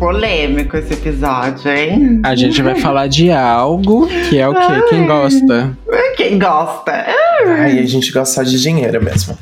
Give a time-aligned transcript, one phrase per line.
[0.00, 2.22] Polêmico esse episódio, hein?
[2.24, 4.82] A gente vai falar de algo que é o quê?
[4.88, 5.76] Quem gosta?
[6.16, 7.04] Quem gosta?
[7.46, 9.36] Ai, a gente gosta só de dinheiro mesmo.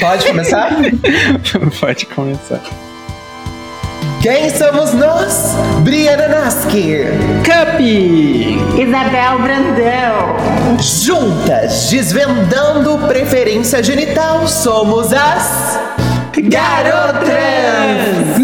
[0.00, 0.70] Pode começar?
[1.80, 2.60] Pode começar.
[4.22, 5.52] Quem somos nós?
[5.82, 6.98] Briana Naski.
[7.44, 7.80] Cup!
[7.80, 10.78] Isabel Brandão.
[10.80, 15.76] Juntas, desvendando preferência genital, somos as
[16.40, 18.43] Garotas!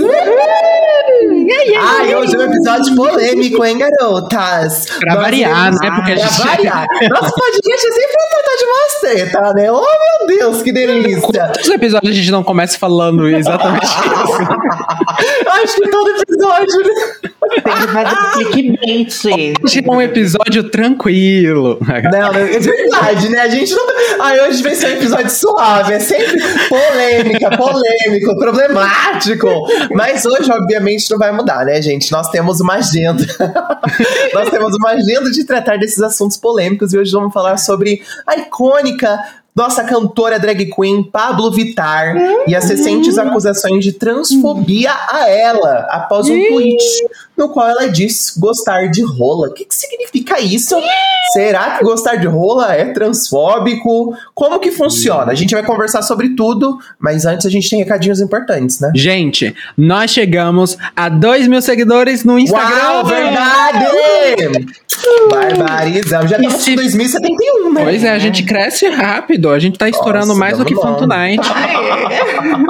[1.83, 4.85] Ai, hoje é um episódio polêmico, hein, garotas?
[5.01, 5.91] Pra Nós variar, né?
[5.96, 6.87] Porque a pra gente- variar.
[7.10, 8.16] Nosso podcast é sempre
[8.51, 9.70] tratar de uma seta, né?
[9.70, 11.20] Oh, meu Deus, que delícia!
[11.20, 15.48] Quantos episódios a gente não começa falando exatamente isso?
[15.48, 17.30] Acho que todo episódio, né?
[17.51, 19.54] Tem que fazer clickbait.
[19.62, 21.79] Hoje é um episódio tranquilo.
[21.80, 23.40] Não, é verdade, né?
[23.40, 23.87] A gente não.
[24.20, 29.48] Ai, hoje vai ser um episódio suave, é sempre polêmica, polêmico, problemático.
[29.95, 32.12] Mas hoje, obviamente, não vai mudar, né, gente?
[32.12, 33.24] Nós temos uma agenda.
[34.32, 38.40] Nós temos uma agenda de tratar desses assuntos polêmicos e hoje vamos falar sobre a
[38.41, 39.40] icônica.
[39.54, 46.29] Nossa cantora drag queen Pablo Vittar e as recentes acusações de transfobia a ela após
[46.29, 46.82] um tweet
[47.37, 49.48] no qual ela diz gostar de rola.
[49.48, 50.76] O que, que significa isso?
[51.32, 54.15] Será que gostar de rola é transfóbico?
[54.34, 55.32] Como que funciona?
[55.32, 58.92] A gente vai conversar sobre tudo, mas antes a gente tem recadinhos importantes, né?
[58.95, 62.92] Gente, nós chegamos a 2 mil seguidores no Instagram.
[62.92, 63.87] Uau, verdade!
[65.31, 66.28] Barbarizão.
[66.28, 67.84] Já estamos em 2071, né?
[67.84, 69.39] Pois é, a gente cresce rápido.
[69.48, 70.94] A gente tá estourando Nossa, mais do que lá.
[70.94, 71.40] Tonight.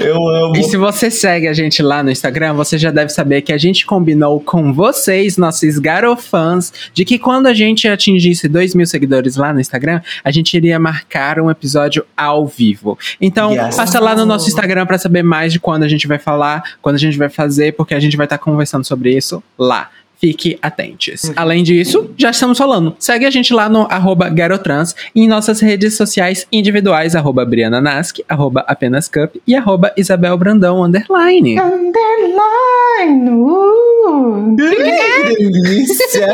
[0.00, 0.56] Eu amo.
[0.56, 3.58] E se você segue a gente lá no Instagram, você já deve saber que a
[3.58, 9.36] gente combinou com vocês, nossos garofãs, de que quando a gente atingisse 2 mil seguidores
[9.36, 12.98] lá no Instagram, a gente iria marcar um episódio ao vivo.
[13.20, 13.76] Então, Yes.
[13.76, 16.96] passa lá no nosso Instagram pra saber mais de quando a gente vai falar, quando
[16.96, 19.90] a gente vai fazer, porque a gente vai estar conversando sobre isso lá.
[20.18, 21.30] Fique atentos.
[21.36, 22.96] Além disso, já estamos falando.
[22.98, 27.80] Segue a gente lá no arroba Garotrans e em nossas redes sociais individuais, arroba Briana
[27.80, 31.58] Nask, arroba apenas cup e arroba Isabel Brandão underline.
[31.60, 33.30] Underline.
[33.30, 34.56] Uh.
[34.56, 36.26] Que delícia!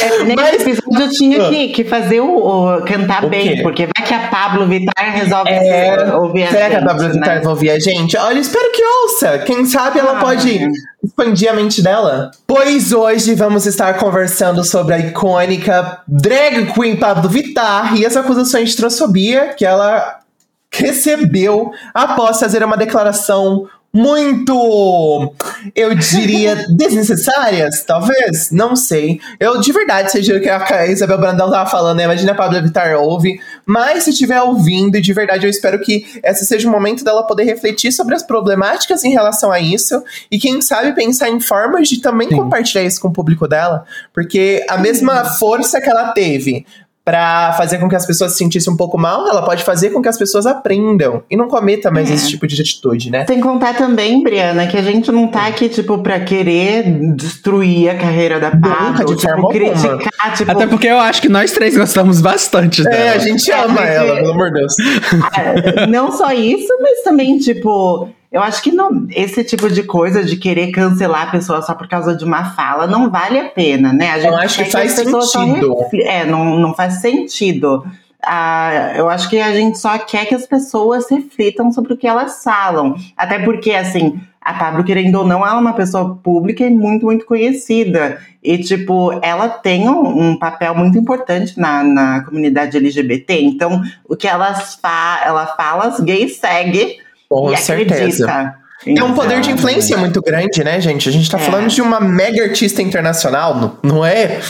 [0.00, 3.62] É, Nesse Mas- episódio eu tinha que, que fazer o, o- cantar O bem, quê?
[3.62, 7.02] porque vai que a Pablo Vittar resolve É, ouvir a será que a gente, Pablo
[7.04, 7.08] né?
[7.12, 8.16] Vittar vai ouvir a gente?
[8.16, 9.38] Olha, espero que ouça.
[9.40, 10.20] Quem sabe ela Ah.
[10.20, 10.68] pode
[11.02, 12.30] expandir a mente dela.
[12.60, 18.70] Pois hoje vamos estar conversando sobre a icônica drag queen Pablo Vittar e as acusações
[18.70, 20.18] de transfobia que ela
[20.68, 25.34] recebeu após fazer uma declaração muito,
[25.74, 29.20] eu diria, desnecessárias, talvez, não sei.
[29.38, 32.04] Eu de verdade, seja o que a Isabel Brandão tava falando, né?
[32.04, 36.46] Imagina a Pablo Vittar ouve, mas se estiver ouvindo, de verdade, eu espero que esse
[36.46, 40.62] seja o momento dela poder refletir sobre as problemáticas em relação a isso e quem
[40.62, 43.84] sabe pensar em formas de também compartilhar isso com o público dela,
[44.14, 46.64] porque a mesma força que ela teve
[47.08, 50.02] Pra fazer com que as pessoas se sentissem um pouco mal, ela pode fazer com
[50.02, 52.14] que as pessoas aprendam e não cometa mais É.
[52.14, 53.24] esse tipo de atitude, né?
[53.26, 56.82] Sem contar também, Briana, que a gente não tá aqui, tipo, pra querer
[57.14, 61.50] destruir a carreira da Pablo, de tipo, criticar, tipo, Até porque eu acho que nós
[61.52, 62.94] três gostamos bastante dela.
[62.94, 64.74] É, a gente ama porque- ela, pelo amor de Deus.
[65.78, 70.22] Ah, não só isso, mas também, tipo, eu acho que não, esse tipo de coisa
[70.22, 73.92] de querer cancelar a pessoa só por causa de uma fala não vale a pena,
[73.92, 74.10] né?
[74.10, 75.76] A Eu acho que faz só sentido.
[75.94, 77.86] É, não, não faz sentido.
[78.22, 82.06] Ah, eu acho que a gente só quer que as pessoas reflitam sobre o que
[82.06, 82.94] elas falam.
[83.16, 87.06] Até porque, assim, a Pablo, querendo ou não, ela é uma pessoa pública e muito,
[87.06, 88.18] muito conhecida.
[88.42, 93.40] E, tipo, ela tem um, um papel muito importante na, na comunidade LGBT.
[93.40, 96.98] Então, o que elas fa ela fala, as gays seguem
[97.28, 98.26] Com certeza.
[98.30, 98.54] acredita.
[98.86, 101.08] É um poder de Então, influência muito grande, né, gente?
[101.08, 101.40] A gente tá É.
[101.40, 104.40] falando de uma mega artista internacional, não é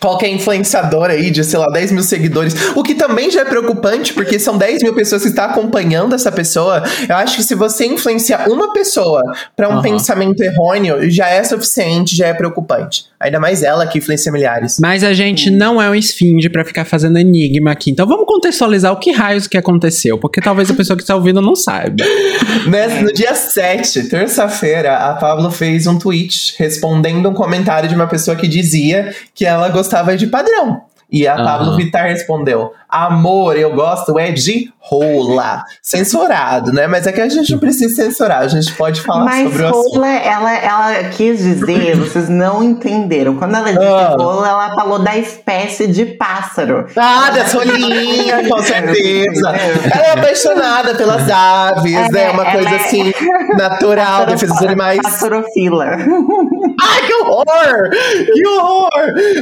[0.00, 2.54] qualquer influenciador aí de, sei lá, 10 mil seguidores.
[2.76, 6.30] O que também já é preocupante, porque são 10 mil pessoas que estão acompanhando essa
[6.30, 6.82] pessoa.
[7.08, 9.22] Eu acho que se você influenciar uma pessoa
[9.56, 9.82] para um Aham.
[9.82, 13.06] pensamento errôneo, já é suficiente, já é preocupante.
[13.20, 14.78] Ainda mais ela que influencia milhares.
[14.80, 17.90] Mas a gente não é um esfinge pra ficar fazendo enigma aqui.
[17.90, 20.16] Então vamos contextualizar o que raios que aconteceu.
[20.18, 22.04] Porque talvez a pessoa que está ouvindo não saiba.
[22.68, 28.06] Nesse- no dia 7, terça-feira, a Pablo fez um tweet respondendo um comentário de uma
[28.06, 29.87] pessoa que dizia que ela gostava
[30.20, 30.82] de padrão.
[31.10, 31.44] E a Aham.
[31.44, 35.62] Pablo Vittar respondeu: Amor, eu gosto é de rola.
[35.82, 36.86] Censurado, né?
[36.86, 39.68] Mas é que a gente não precisa censurar, a gente pode falar Mas sobre o
[39.68, 39.94] assunto.
[39.96, 43.36] rola, ela, ela quis dizer, vocês não entenderam.
[43.36, 44.14] Quando ela disse Ah.
[44.18, 46.86] rola, ela falou da espécie de pássaro.
[46.96, 49.50] Ah, das rolinhas, com certeza.
[49.92, 52.22] Ela é apaixonada pelas aves, Ela né?
[52.24, 53.12] é- Uma coisa é- assim,
[53.58, 55.00] natural, defesa dos animais.
[55.02, 55.84] Pastorofila.
[56.80, 57.90] Ai, que horror!
[58.32, 58.90] Que horror!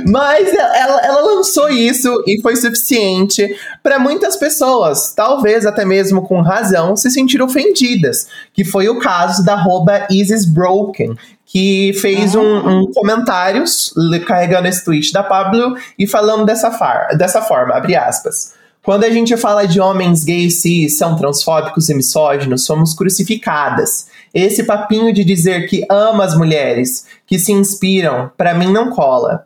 [0.09, 3.36] Mas ela, ela lançou isso e foi suficiente
[3.83, 8.29] para muitas pessoas, talvez até mesmo com razão, se sentir ofendidas.
[8.53, 13.65] Que foi o caso da arroba Isis Broken, que fez um, um comentário
[14.27, 18.55] carregando esse tweet da Pablo e falando dessa, far, dessa forma, abre aspas.
[18.87, 24.07] Quando a gente fala de homens gays cis são transfóbicos e misóginos, somos crucificadas.
[24.33, 29.45] Esse papinho de dizer que ama as mulheres, que se inspiram, pra mim não cola.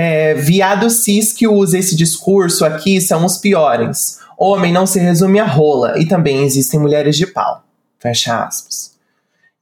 [0.00, 4.20] É, viado cis que usa esse discurso aqui são os piores.
[4.38, 7.64] Homem não se resume a rola, e também existem mulheres de pau.
[7.98, 8.92] Fecha aspas.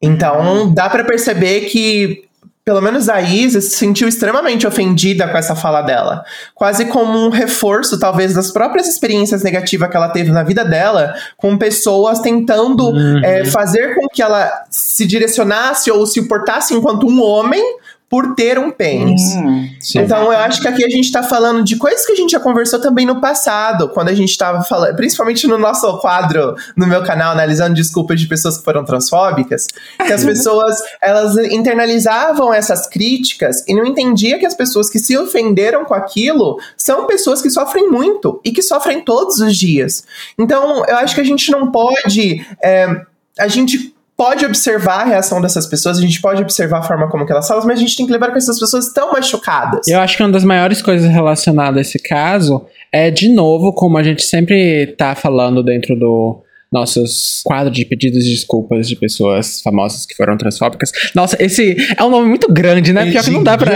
[0.03, 2.25] Então, dá pra perceber que,
[2.63, 6.23] pelo menos a Isa se sentiu extremamente ofendida com essa fala dela.
[6.55, 11.15] Quase como um reforço, talvez, das próprias experiências negativas que ela teve na vida dela,
[11.39, 12.93] com pessoas tentando
[13.25, 17.65] é, fazer com que ela se direcionasse ou se portasse enquanto um homem
[18.09, 19.21] por ter um pênis.
[19.35, 19.69] Hum.
[19.97, 22.41] Então, eu acho que aqui a gente tá falando de coisas que a gente já
[22.41, 27.03] conversou também no passado, quando a gente tava falando, principalmente no nosso quadro no meu
[27.03, 29.67] canal, analisando desculpas de pessoas que foram transfóbicas,
[30.07, 35.19] que as pessoas, elas internalizavam essas críticas e não entendia que as pessoas que se
[35.19, 40.05] ofenderam com aquilo são pessoas que sofrem muito e que sofrem todos os dias.
[40.39, 42.47] Então, eu acho que a gente não pode.
[42.63, 43.05] é,
[43.39, 47.27] a gente pode observar a reação dessas pessoas, a gente pode observar a forma como
[47.29, 49.87] elas falam, mas a gente tem que lembrar que essas pessoas estão machucadas.
[49.87, 53.99] Eu acho que uma das maiores coisas relacionadas a esse caso é, de novo, como
[53.99, 56.43] a gente sempre tá falando dentro do
[56.77, 60.93] nossos quadros de pedidos de desculpas de pessoas famosas que foram transfóbicas.
[61.15, 63.11] Nossa, esse é um nome muito grande, né?
[63.11, 63.73] Pior que não dá pra,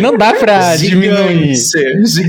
[0.00, 1.54] não dá pra diminuir.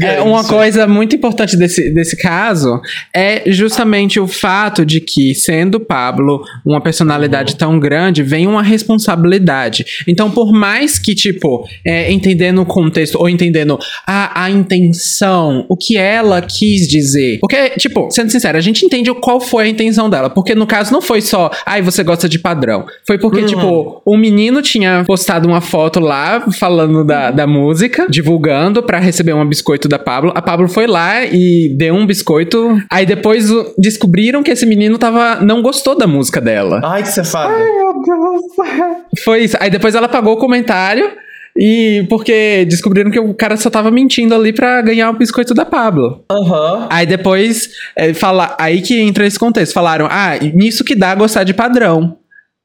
[0.03, 2.81] É, uma coisa muito importante desse, desse caso
[3.15, 9.85] é justamente o fato de que, sendo Pablo uma personalidade tão grande, vem uma responsabilidade.
[10.07, 15.75] Então, por mais que, tipo, é, entendendo o contexto ou entendendo a, a intenção, o
[15.77, 17.39] que ela quis dizer.
[17.39, 20.29] Porque, tipo, sendo sincero, a gente entende o- qual foi a intenção dela.
[20.29, 22.85] Porque no caso não foi só, ai, você gosta de padrão.
[23.05, 23.45] Foi porque, Uhum.
[23.47, 29.33] tipo, o menino tinha postado uma foto lá falando da, da música, divulgando pra receber
[29.33, 30.31] um biscoito da Pablo.
[30.35, 32.77] A Pablo foi lá e deu um biscoito.
[32.89, 36.81] Aí depois descobriram que esse menino tava não gostou da música dela.
[36.83, 37.53] Ai, que safada.
[37.53, 39.21] Meu Deus.
[39.23, 39.57] Foi isso.
[39.59, 41.11] Aí depois ela pagou o comentário.
[41.57, 45.65] E porque descobriram que o cara só tava mentindo ali pra ganhar o biscoito da
[45.65, 46.23] Pablo.
[46.31, 46.87] Aham.
[46.89, 49.73] Aí depois, é, fala, aí que entra esse contexto.
[49.73, 52.17] Falaram, ah, nisso que dá gostar de padrão.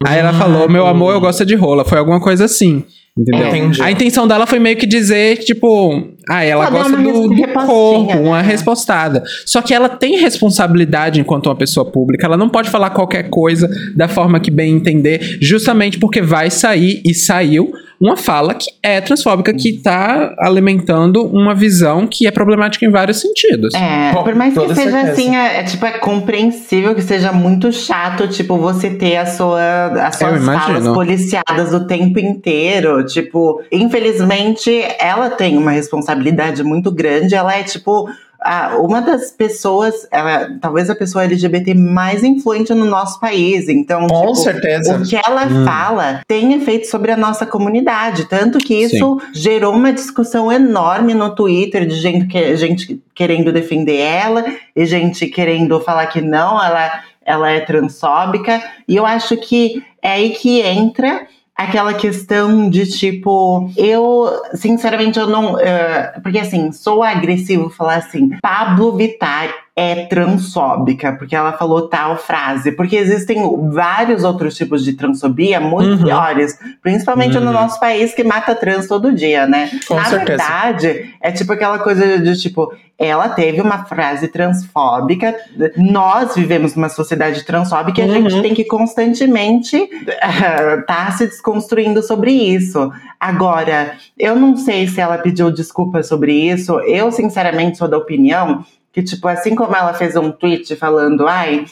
[0.06, 1.84] Aí ela falou, meu amor, eu gosto de rola.
[1.84, 2.84] Foi alguma coisa assim.
[3.18, 3.48] Entendeu?
[3.48, 3.82] Entendi.
[3.82, 8.16] A intenção dela foi meio que dizer, tipo, ah, ela gosta uma do, do corpo,
[8.16, 8.48] uma né?
[8.48, 9.24] respostada.
[9.44, 12.26] Só que ela tem responsabilidade enquanto uma pessoa pública.
[12.26, 17.02] Ela não pode falar qualquer coisa da forma que bem entender, justamente porque vai sair
[17.04, 22.86] e saiu uma fala que é transfóbica, que tá alimentando uma visão que é problemática
[22.86, 23.74] em vários sentidos.
[23.74, 25.12] É, Com por mais que seja certeza.
[25.12, 29.86] assim, é, é, tipo, é compreensível que seja muito chato, tipo, você ter a sua,
[30.06, 33.04] as suas falas policiadas o tempo inteiro.
[33.04, 37.34] Tipo, infelizmente, ela tem uma responsabilidade muito grande.
[37.34, 38.08] Ela é, tipo,
[38.48, 43.68] a- uma das pessoas, ela, talvez a pessoa LGBT mais influente no nosso país.
[43.68, 44.96] Então, Com tipo, certeza.
[44.96, 45.64] o que ela Hum.
[45.64, 48.24] fala tem efeito sobre a nossa comunidade.
[48.26, 53.98] Tanto que isso gerou uma discussão enorme no Twitter de gente, que, gente querendo defender
[53.98, 58.62] ela e gente querendo falar que não, ela, ela é transfóbica.
[58.86, 61.26] E eu acho que é aí que entra
[61.58, 65.58] aquela questão de tipo, eu, sinceramente, eu não.
[65.58, 72.16] eh, porque assim, sou agressivo falar assim, Pablo Vittar é transfóbica, porque ela falou tal
[72.16, 72.72] frase.
[72.72, 73.38] Porque existem
[73.70, 76.04] vários outros tipos de transfobia muito Uhum.
[76.04, 77.52] piores, principalmente no Uhum.
[77.52, 79.70] nosso país que mata trans todo dia, né?
[79.86, 80.26] Com Na certeza.
[80.44, 85.32] verdade, é tipo aquela coisa de tipo, ela teve uma frase transfóbica.
[85.76, 88.28] Nós vivemos numa sociedade transfóbica e a Uhum.
[88.28, 92.90] gente tem que constantemente estar tá se desconstruindo sobre isso.
[93.20, 96.80] Agora, eu não sei se ela pediu desculpa sobre isso.
[96.80, 98.64] Eu, sinceramente, sou da opinião
[98.98, 101.64] que, tipo, assim como ela fez um tweet falando, ai,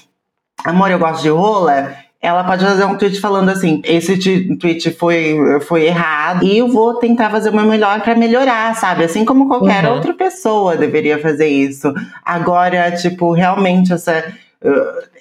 [0.65, 1.93] amor, eu gosto de rola.
[2.23, 6.95] Ela pode fazer um tweet falando assim: esse tweet foi, foi errado e eu vou
[6.95, 9.05] tentar fazer o meu melhor pra melhorar, sabe?
[9.05, 9.95] Assim como qualquer Uhum.
[9.95, 11.93] outra pessoa deveria fazer isso.
[12.25, 14.25] Agora, tipo, realmente essa.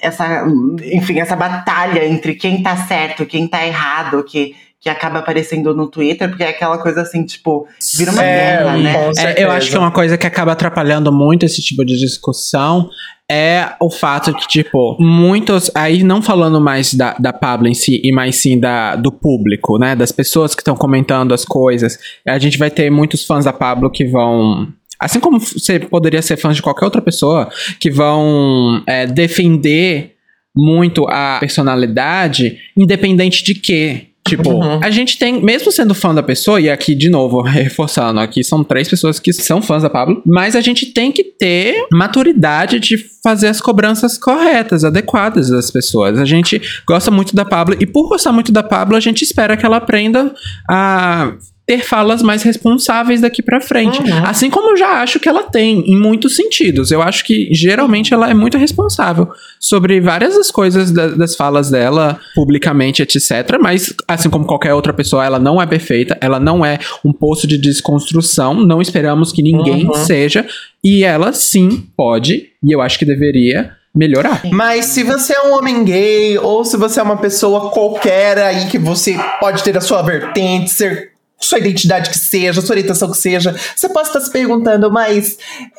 [0.02, 0.46] essa,
[0.84, 4.56] enfim, essa batalha entre quem tá certo, quem tá errado, que,
[4.86, 8.78] que acaba aparecendo no Twitter, porque é aquela coisa assim, tipo, vira uma É, guerra,
[8.78, 8.94] e- né?
[8.94, 12.88] Com É, eu acho que uma coisa que acaba atrapalhando muito esse tipo de discussão
[13.28, 15.72] é o fato que, tipo, muitos.
[15.74, 19.80] Aí não falando mais da, da Pablo em si, e mais sim da, do público,
[19.80, 19.96] né?
[19.96, 21.98] Das pessoas que estão comentando as coisas.
[22.28, 24.68] A gente vai ter muitos fãs da Pablo que vão.
[25.00, 27.50] Assim como você poderia ser fã de qualquer outra pessoa,
[27.80, 30.12] que vão é, defender
[30.56, 34.10] muito a personalidade, independente de quê.
[34.28, 34.80] Tipo, Uhum.
[34.84, 38.64] a gente tem, mesmo sendo fã da pessoa, e aqui de novo, reforçando, aqui são
[38.64, 42.98] três pessoas que são fãs da Pablo, mas a gente tem que ter maturidade de
[43.24, 46.18] fazer as cobranças corretas, adequadas das pessoas.
[46.20, 49.56] A gente gosta muito da Pablo, e por gostar muito da Pablo, a gente espera
[49.56, 50.34] que ela aprenda
[50.68, 51.34] a
[51.66, 54.00] ter falas mais responsáveis daqui pra frente.
[54.24, 56.92] Assim como eu já acho que ela tem, em muitos sentidos.
[56.92, 59.28] Eu acho que geralmente ela é muito responsável
[59.60, 63.58] sobre várias das coisas da- das falas dela, publicamente, etc.
[63.60, 67.48] Mas, assim como qualquer outra pessoa, ela não é perfeita, ela não é um poço
[67.48, 68.54] de desconstrução.
[68.54, 69.94] Não esperamos que ninguém Uhum.
[69.96, 70.46] seja.
[70.84, 74.42] E ela sim pode, e eu acho que deveria, melhorar.
[74.52, 78.68] Mas se você é um homem gay, ou se você é uma pessoa qualquer aí
[78.68, 81.15] que você pode ter a sua vertente, ser
[81.46, 85.38] sua identidade que seja, sua orientação que seja, você pode estar se perguntando, mas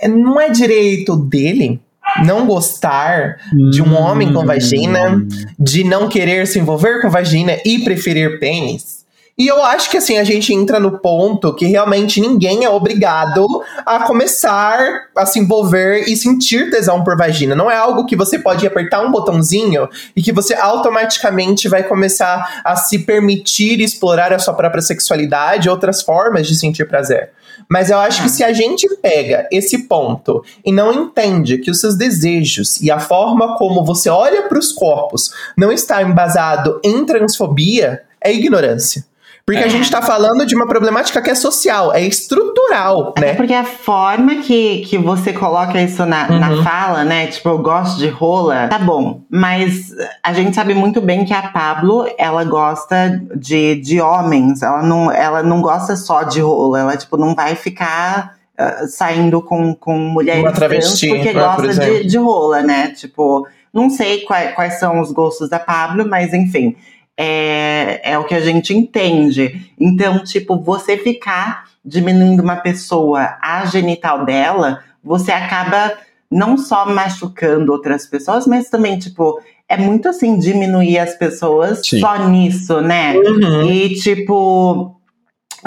[0.08, 1.80] não é direito dele
[2.24, 3.36] não gostar
[3.70, 5.26] de um homem com vagina,
[5.58, 9.04] de não querer se envolver com vagina e preferir pênis?
[9.38, 13.46] E eu acho que assim, a gente entra no ponto que realmente ninguém é obrigado
[13.84, 17.54] a começar a se envolver e sentir tesão por vagina.
[17.54, 22.62] Não é algo que você pode apertar um botãozinho e que você automaticamente vai começar
[22.64, 27.30] a se permitir explorar a sua própria sexualidade, outras formas de sentir prazer.
[27.68, 31.78] Mas eu acho que se a gente pega esse ponto e não entende que os
[31.78, 37.04] seus desejos e a forma como você olha para os corpos não está embasado em
[37.04, 39.04] transfobia, é ignorância.
[39.46, 43.34] Porque a gente tá falando de uma problemática que é social, é estrutural, É né?
[43.34, 46.64] porque a forma que, que você coloca isso na, na Uhum.
[46.64, 47.28] fala, né?
[47.28, 49.22] Tipo, eu gosto de rola, tá bom.
[49.30, 54.62] Mas a gente sabe muito bem que a Pablo, ela gosta de, de homens.
[54.62, 56.80] Ela não, ela não gosta só de rola.
[56.80, 61.40] Ela, tipo, não vai ficar ah, saindo com, com mulheres Uma travesti, porque né, por
[61.40, 61.94] gosta exemplo.
[61.98, 62.88] de, de rola, né?
[62.88, 66.74] Tipo, não sei quais, quais são os gostos da Pablo, mas enfim.
[67.16, 69.70] É, é o que a gente entende.
[69.78, 75.92] Então, tipo, você ficar diminuindo uma pessoa, a genital dela, você acaba
[76.30, 82.00] não só machucando outras pessoas, mas também, tipo, é muito assim, diminuir as pessoas Sim.
[82.00, 83.16] só nisso, né?
[83.16, 83.70] Uhum.
[83.70, 84.94] E, tipo.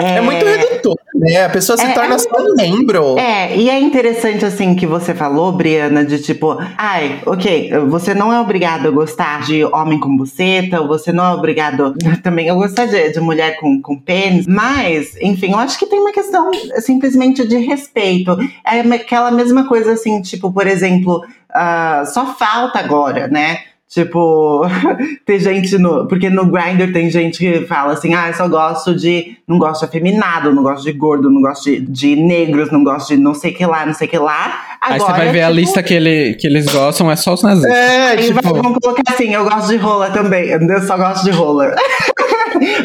[0.00, 1.44] É, muito redutor, né?
[1.44, 3.18] A pessoa se É, torna é só um membro.
[3.18, 8.32] É, e é interessante assim que você falou, Briana, de tipo, ai, ok, você não
[8.32, 12.86] é obrigado a gostar de homem com buceta, você não é obrigado também a gostar
[12.86, 17.46] de, de mulher com, com pênis, mas, enfim, eu acho que tem uma questão simplesmente
[17.46, 18.36] de respeito.
[18.64, 23.58] É aquela mesma coisa assim, tipo, por exemplo, ah, só falta agora, né?
[23.90, 24.62] Tipo,
[25.26, 26.06] tem gente no.
[26.06, 29.36] Porque no Grindr tem gente que fala assim: ah, eu só gosto de.
[29.48, 33.08] Não gosto de afeminado, não gosto de gordo, não gosto de, de negros, não gosto
[33.08, 34.78] de não sei que lá, não sei que lá.
[34.80, 37.34] Aí Agora, você vai ver a tipo, lista que, ele, que eles gostam, é só
[37.34, 37.76] os nazistas.
[37.76, 38.40] É, Aí tipo.
[38.62, 41.74] vamos colocar assim: eu gosto de rola também, eu só gosto de rola.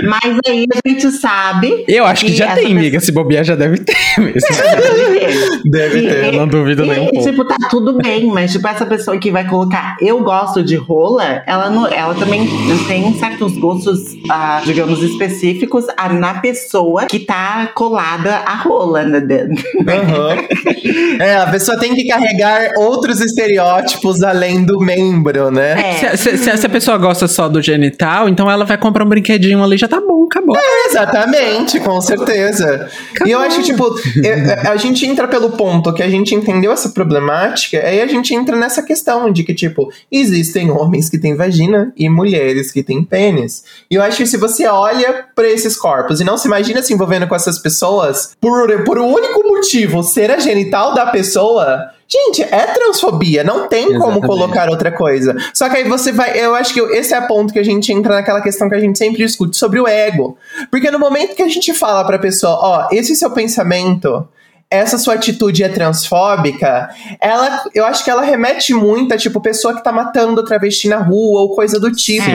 [0.04, 1.86] Mas aí a gente sabe.
[1.88, 3.00] Eu acho que já essa tem, pessoa- amiga.
[3.00, 4.40] Se bobear, já deve ter mesmo.
[5.66, 6.26] Deve ter.
[6.26, 7.30] Eu não duvido e- nem um e, pouco.
[7.30, 11.44] Tipo, tá tudo bem, mas tipo, essa pessoa que vai colocar eu gosto de rola,
[11.48, 12.48] ela, não, ela também
[12.88, 19.20] tem certos gostos, ah, digamos, específicos ah, na pessoa que tá colada a rola, né?
[19.88, 20.36] Aham.
[21.20, 25.72] É, a pessoa tem que carregar outros estereótipos além do membro, né?
[25.80, 25.94] É.
[26.16, 29.64] Se, se- se essa pessoa gosta só do genital, então ela vai comprar um brinquedinho
[29.66, 30.56] ali já tá bom, acabou.
[30.88, 32.90] Exatamente, com certeza.
[33.26, 36.34] E eu acho que, tipo, é- é- a gente entra pelo ponto que a gente
[36.34, 41.18] entendeu essa problemática, aí a gente entra nessa questão de que, tipo, existem homens que
[41.18, 43.64] têm vagina e mulheres que têm pênis.
[43.90, 46.94] E eu acho que se você olha pra esses corpos e não se imagina se
[46.94, 51.92] envolvendo com essas pessoas por, por um único motivo ser a genital da pessoa.
[52.08, 54.28] Gente, é transfobia, não tem como Exatamente.
[54.28, 55.36] colocar outra coisa.
[55.54, 56.40] Só que aí você vai.
[56.40, 58.80] Eu acho que esse é o ponto que a gente entra naquela questão que a
[58.80, 60.38] gente sempre discute sobre o ego.
[60.70, 64.28] Porque no momento que a gente fala pra pessoa, ó, esse seu pensamento,
[64.70, 69.76] essa sua atitude é transfóbica, ela, eu acho que ela remete muito a, tipo, pessoa
[69.76, 72.30] que tá matando travesti na rua ou coisa do tipo.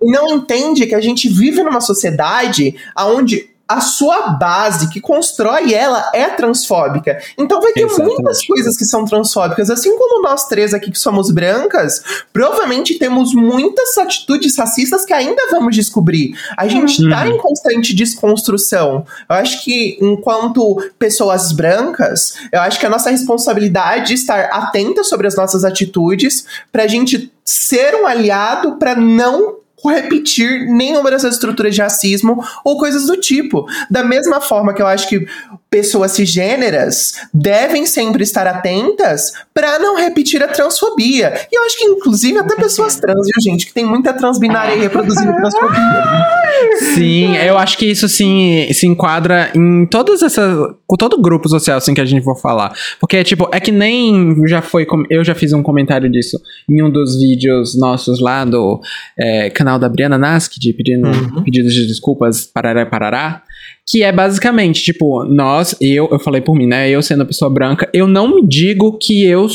[0.00, 5.72] E não entende que a gente vive numa sociedade onde a sua base que constrói
[5.72, 7.18] ela é transfóbica.
[7.38, 8.14] Então vai ter Exatamente.
[8.14, 9.70] muitas coisas que são transfóbicas.
[9.70, 12.02] Assim como nós três aqui que somos brancas,
[12.32, 16.34] provavelmente temos muitas atitudes racistas que ainda vamos descobrir.
[16.56, 19.06] A gente tá em constante desconstrução.
[19.28, 25.02] Eu acho que, enquanto pessoas brancas, eu acho que a nossa responsabilidade é estar atenta
[25.04, 31.74] sobre as nossas atitudes pra gente ser um aliado pra não repetir nenhuma dessas estruturas
[31.74, 33.66] de racismo ou coisas do tipo.
[33.90, 35.26] Da mesma forma que eu acho que
[35.72, 41.32] pessoas cisgêneras devem sempre estar atentas pra não repetir a transfobia.
[41.50, 43.66] E eu acho que, inclusive, até pessoas trans, viu, gente?
[43.66, 46.42] Que tem muita transbinária reproduzindo transfobia.
[46.94, 50.74] Sim, eu acho que isso sim se enquadra em todas essas.
[50.86, 52.72] com todo grupo social assim que a gente for falar.
[53.00, 54.86] Porque, tipo, é que nem já foi.
[55.08, 58.80] Eu já fiz um comentário disso em um dos vídeos nossos lá do
[59.18, 61.10] é, canal da Briana Nask, pedindo
[61.44, 63.42] pedidos de desculpas, parará, parará.
[63.88, 66.88] Que é basicamente, tipo, nós, eu, eu falei por mim, né?
[66.88, 69.48] Eu sendo uma pessoa branca, eu não me digo que eu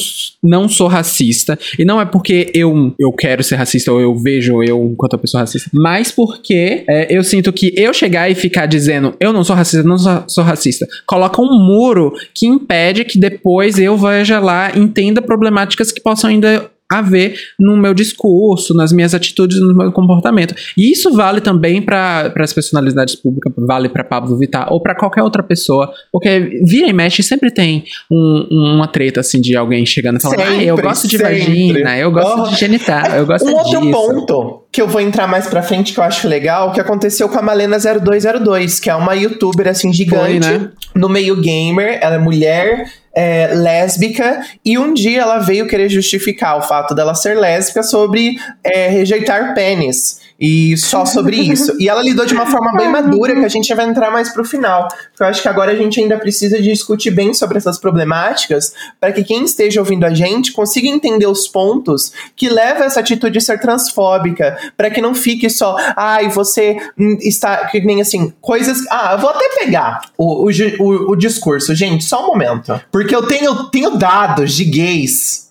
[0.43, 1.57] não sou racista.
[1.77, 5.19] E não é porque eu, eu quero ser racista ou eu vejo eu enquanto uma
[5.19, 9.43] pessoa racista, mas porque é, eu sinto que eu chegar e ficar dizendo eu não
[9.43, 14.39] sou racista, não sou, sou racista, coloca um muro que impede que depois eu veja
[14.39, 19.91] lá, entenda problemáticas que possam ainda haver no meu discurso, nas minhas atitudes, no meu
[19.91, 20.55] comportamento.
[20.77, 25.21] E isso vale também para as personalidades públicas, vale para Pablo Vittar ou para qualquer
[25.23, 30.17] outra pessoa, porque vira e mexe sempre tem um- uma treta assim de alguém chegando
[30.17, 31.33] e falando: ah, eu Sempre, gosto de sempre.
[31.33, 32.47] vagina, eu gosto Oh.
[32.49, 33.91] de genital, eu gosto Um outro disso.
[33.91, 37.37] ponto que eu vou entrar mais pra frente que eu acho legal, que aconteceu com
[37.37, 40.69] a Malena 0202, que é uma youtuber assim gigante Foi, né?
[40.95, 42.85] no meio gamer, ela é mulher,
[43.17, 48.35] é, lésbica, e um dia ela veio querer justificar o fato dela ser lésbica sobre
[48.63, 50.21] é, rejeitar pênis.
[50.39, 51.75] E só sobre isso.
[51.79, 54.45] E ela lidou de uma forma bem madura, que a gente vai entrar mais pro
[54.45, 54.87] final.
[54.87, 59.11] Porque eu acho que agora a gente ainda precisa discutir bem sobre essas problemáticas, para
[59.11, 63.41] que quem esteja ouvindo a gente consiga entender os pontos que levam essa atitude a
[63.41, 67.65] ser transfóbica, para que não fique só, ai, você hum, está.
[67.67, 68.85] Que nem assim, coisas.
[68.91, 72.79] Ah, eu vou até pegar o, o, o, o discurso, gente, só um momento.
[72.91, 75.47] Porque eu tenho, tenho dados de gays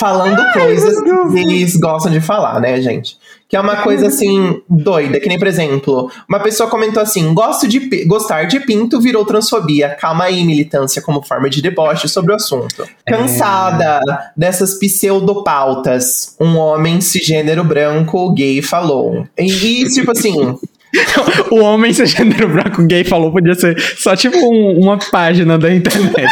[0.00, 3.18] falando coisas que eles gostam de falar, né, gente?
[3.50, 7.66] Que é uma coisa assim doida, que nem, por exemplo, uma pessoa comentou assim: gosto
[7.66, 9.90] de gostar de pinto virou transfobia.
[10.00, 12.88] Calma aí, militância, como forma de deboche sobre o assunto.
[13.04, 14.00] Cansada
[14.36, 19.26] dessas pseudopautas, um homem cisgênero branco gay falou.
[19.36, 20.56] E, tipo assim.
[21.52, 25.72] O homem ser gênero branco gay falou podia ser só tipo um- uma página da
[25.72, 26.28] internet.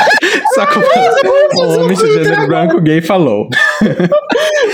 [1.56, 3.48] O homem ser gênero branco gay falou.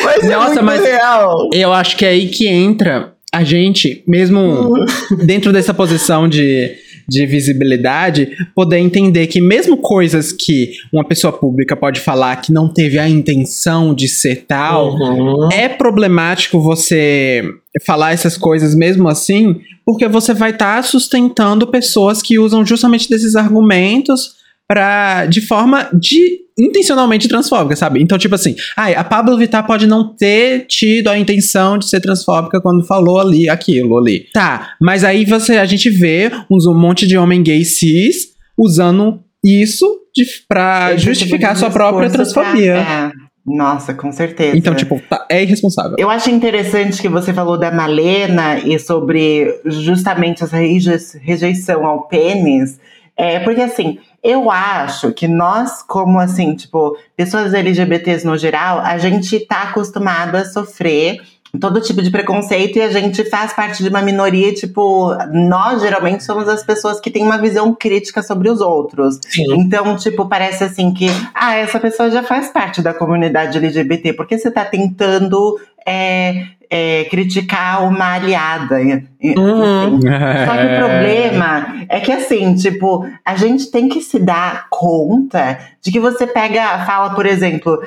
[0.05, 1.49] Mas é Nossa, muito mas- real.
[1.53, 4.73] Eu acho que é aí que entra a gente, mesmo
[5.25, 6.71] dentro dessa posição de,
[7.09, 12.69] de visibilidade, poder entender que mesmo coisas que uma pessoa pública pode falar que não
[12.69, 15.49] teve a intenção de ser tal, Uhum.
[15.53, 17.43] é problemático você
[17.85, 23.35] falar essas coisas mesmo assim, porque você vai estar sustentando pessoas que usam justamente desses
[23.35, 28.01] argumentos para de forma de intencionalmente transfóbica, sabe?
[28.01, 32.01] Então, tipo assim, ai, a Pablo Vittar pode não ter tido a intenção de ser
[32.01, 34.27] transfóbica quando falou ali aquilo ali.
[34.33, 39.21] Tá, mas aí você a gente vê uns, um monte de homem gay cis usando
[39.45, 42.75] isso de, pra Esse justificar sua própria discurso pra- transfobia.
[42.77, 43.25] é.
[43.47, 44.57] Nossa, com certeza.
[44.57, 45.97] Então, tipo, tá- é irresponsável.
[45.99, 52.09] Eu acho interessante que você falou da Malena e sobre justamente essa reje- rejeição ao
[52.09, 52.79] pênis.
[53.15, 58.97] É, porque assim, eu acho que nós, como assim, tipo, pessoas LGBTs no geral, a
[58.97, 61.21] gente tá acostumado a sofrer
[61.61, 66.25] todo tipo de preconceito e a gente faz parte de uma minoria, tipo, nós geralmente
[66.25, 69.21] somos as pessoas que têm uma visão crítica sobre os outros.
[69.29, 69.45] Sim.
[69.57, 74.39] Então, tipo, parece assim que, ah, essa pessoa já faz parte da comunidade LGBT, porque
[74.39, 78.75] você tá tentando é, é, criticar uma aliada.
[79.23, 80.01] Uhum.
[80.03, 85.57] Só que o problema é que, assim, tipo, a gente tem que se dar conta
[85.81, 87.81] de que você pega, fala, por exemplo,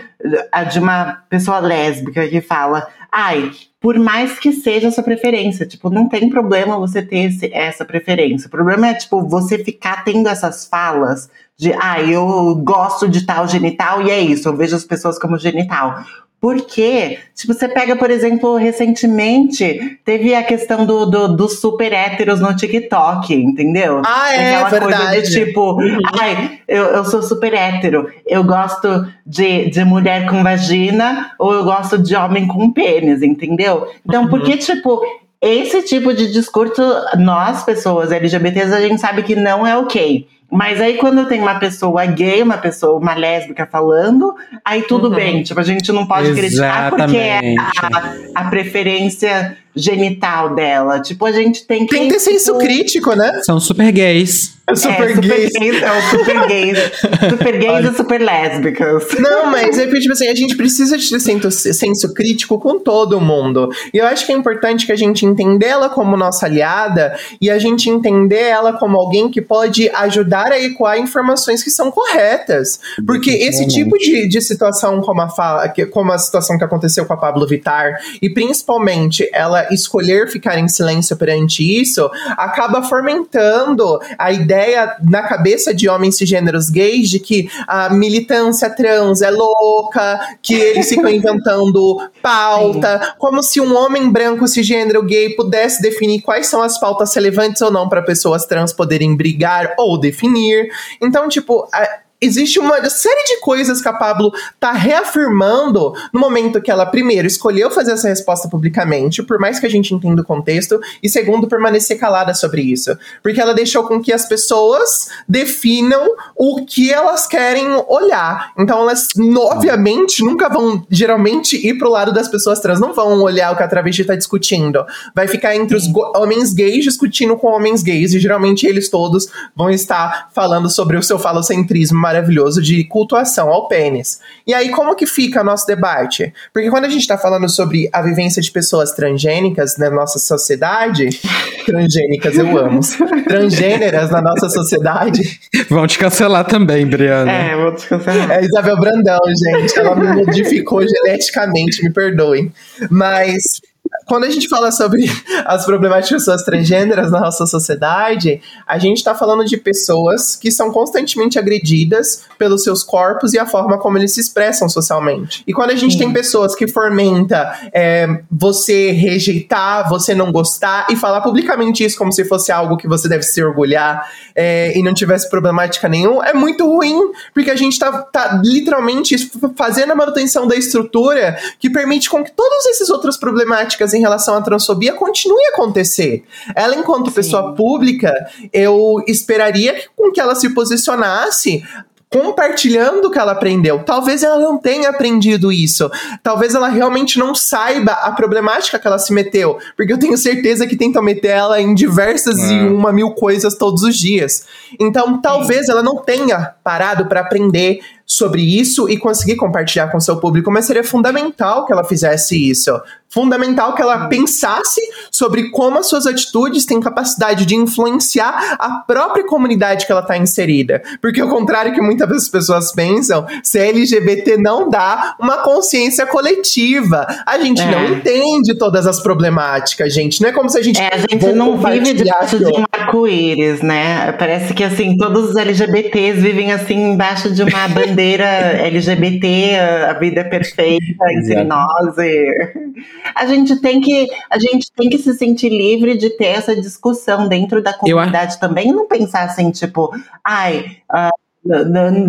[0.53, 5.65] a de uma pessoa lésbica que fala, ai, por mais que seja a sua preferência,
[5.65, 8.47] tipo, não tem problema você ter esse- essa preferência.
[8.47, 13.47] O problema é, tipo, você ficar tendo essas falas de, ah, eu gosto de tal
[13.47, 15.95] genital e é isso, eu vejo as pessoas como genital.
[16.39, 22.39] Porque, tipo, você pega, por exemplo, recentemente, teve a questão do, do- dos super héteros
[22.39, 24.01] no TikTok, entendeu?
[24.05, 25.21] Ah, é, Aquela coisa verdade.
[25.31, 25.77] de tipo,
[26.19, 31.63] ai, eu, eu sou super hétero, eu gosto de, de mulher com vagina ou eu
[31.63, 33.87] gosto de homem com pênis, entendeu?
[34.07, 35.01] Então, porque, tipo,
[35.41, 36.81] esse tipo de discurso,
[37.17, 40.27] nós, pessoas LGBTs, a gente sabe que não é ok.
[40.49, 44.33] Mas aí, quando tem uma pessoa gay, uma pessoa, uma lésbica falando,
[44.63, 45.43] aí tudo bem.
[45.43, 51.01] Tipo, a gente não pode criticar porque é a, a preferência genital dela.
[51.01, 51.95] Tipo, a gente tem que.
[51.95, 53.41] Tem que ter senso tipo, crítico, né?
[53.43, 54.57] São super gays.
[54.69, 55.49] É super é, super gays.
[55.57, 55.81] gays.
[55.81, 56.77] É, o super gays.
[57.29, 59.07] super gays e super lésbicas.
[59.17, 62.77] Não, mas é porque, tipo assim, a gente precisa de ter senso, senso crítico com
[62.77, 63.69] todo mundo.
[63.93, 67.49] E eu acho que é importante que a gente entenda ela como nossa aliada e
[67.49, 72.77] a gente entender ela como alguém que pode ajudar a ecoar informações que são corretas.
[73.05, 77.13] Porque esse tipo de, de situação, como a, fala, como a situação que aconteceu com
[77.13, 84.31] a Pablo Vittar, e principalmente ela escolher ficar em silêncio perante isso, acaba fomentando a
[84.31, 90.53] ideia na cabeça de homens cisgêneros gays de que a militância trans é louca, que
[90.53, 96.61] eles ficam inventando pauta, como se um homem branco cisgênero gay pudesse definir quais são
[96.61, 100.69] as pautas relevantes ou não para pessoas trans poderem brigar ou definir.
[101.01, 106.59] Então, tipo, a- Existe uma série de coisas que a Pablo tá reafirmando no momento
[106.59, 110.25] que ela, primeiro, escolheu fazer essa resposta publicamente, por mais que a gente entenda o
[110.25, 112.97] contexto, e segundo, permanecer calada sobre isso.
[113.21, 118.51] Porque ela deixou com que as pessoas definam o que elas querem olhar.
[118.57, 123.53] Então, elas, obviamente, nunca vão, geralmente, ir pro lado das pessoas trans, não vão olhar
[123.53, 124.83] o que a travesti tá discutindo.
[125.15, 125.83] Vai ficar entre os
[126.15, 131.03] homens gays discutindo com homens gays, e geralmente eles todos vão estar falando sobre o
[131.03, 134.19] seu falocentrismo maravilhoso de cultuação ao pênis.
[134.45, 136.33] E aí, como que fica nosso debate?
[136.53, 141.09] Porque quando a gente tá falando sobre a vivência de pessoas transgênicas na nossa sociedade,
[141.65, 142.79] transgênicas eu amo,
[143.27, 145.37] transgêneras na nossa sociedade,
[145.69, 147.31] Vão te cancelar também, Briana.
[147.31, 148.31] É, vou descansar.
[148.31, 149.77] é a Isabel Brandão, gente.
[149.77, 152.51] Ela me modificou geneticamente, me perdoem.
[152.89, 153.61] Mas
[154.07, 155.03] quando a gente fala sobre
[155.45, 160.49] as problemáticas de pessoas transgêneras na nossa sociedade, a gente está falando de pessoas que
[160.49, 165.43] são constantemente agredidas pelos seus corpos e a forma como eles se expressam socialmente.
[165.45, 170.95] E quando a gente tem pessoas que fomenta é, você rejeitar, você não gostar e
[170.95, 174.93] falar publicamente isso como se fosse algo que você deve se orgulhar é, e não
[174.93, 179.15] tivesse problemática nenhum, é muito ruim, porque a gente tá, tá literalmente
[179.55, 184.35] fazendo a manutenção da estrutura que permite com que todas essas outras problemáticas em relação
[184.35, 186.23] à transfobia continuem a acontecer.
[186.55, 188.13] Ela, enquanto pessoa pública,
[188.53, 191.63] eu esperaria que, com que ela se posicionasse
[192.09, 193.83] compartilhando o que ela aprendeu.
[193.83, 195.89] Talvez ela não tenha aprendido isso.
[196.23, 199.57] Talvez ela realmente não saiba a problemática que ela se meteu.
[199.75, 203.83] Porque eu tenho certeza que tentam meter ela em diversas e uma mil coisas todos
[203.83, 204.45] os dias.
[204.79, 207.81] Então, talvez ela não tenha parado para aprender
[208.17, 212.71] sobre isso e conseguir compartilhar com seu público, mas seria fundamental que ela fizesse isso.
[213.09, 219.25] Fundamental que ela pensasse sobre como as suas atitudes têm capacidade de influenciar a própria
[219.25, 220.81] comunidade que ela está inserida.
[221.01, 227.07] Porque, ao contrário que muitas pessoas pensam, ser LGBT não dá uma consciência coletiva.
[227.25, 227.71] A gente É.
[227.71, 230.21] não entende todas as problemáticas, gente.
[230.21, 230.79] Não é como se a gente.
[230.79, 234.11] É, a gente não vive debaixo de um arco-íris, né?
[234.13, 239.55] Parece que, assim, todos os LGBTs vivem, assim, embaixo de uma bandeira LGBT,
[239.89, 241.97] a vida é perfeita entre nós.
[241.97, 242.73] E...
[243.15, 247.27] A gente tem que a gente tem que se sentir livre de ter essa discussão
[247.27, 249.89] dentro da Eu comunidade também e não pensar assim, tipo,
[250.23, 251.11] ai, n-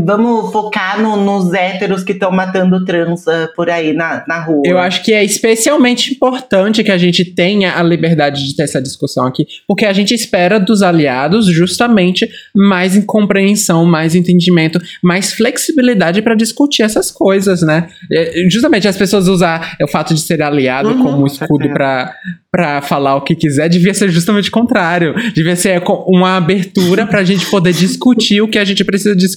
[0.05, 4.63] vamos focar no- nos héteros que estão matando trans ah, por aí na, na rua.
[4.65, 8.81] Eu acho que é especialmente importante que a gente tenha a liberdade de ter essa
[8.81, 16.23] discussão aqui, porque a gente espera dos aliados justamente mais compreensão, mais entendimento, mais flexibilidade
[16.23, 17.89] para discutir essas coisas, né?
[18.11, 22.15] É, Justamente as pessoas usar o fato de ser aliado Uhum, como um escudo para
[22.51, 25.15] para falar o que quiser, devia ser justamente o contrário.
[25.35, 29.28] Devia ser uma abertura para a gente poder discutir o que a gente precisa discutir,